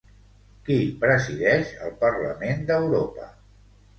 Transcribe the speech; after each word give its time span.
Qui 0.69 0.77
presideix 1.03 1.69
el 1.87 1.93
Parlament 2.01 2.65
d'Europa? 2.71 3.29